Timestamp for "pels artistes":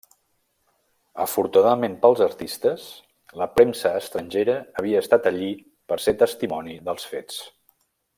2.05-2.85